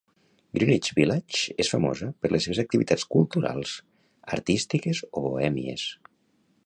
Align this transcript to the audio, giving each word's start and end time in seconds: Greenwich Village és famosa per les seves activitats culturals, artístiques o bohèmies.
Greenwich 0.59 0.87
Village 0.99 1.43
és 1.63 1.69
famosa 1.73 2.09
per 2.23 2.31
les 2.31 2.47
seves 2.49 2.61
activitats 2.63 3.05
culturals, 3.17 3.75
artístiques 4.39 5.03
o 5.11 5.25
bohèmies. 5.27 5.85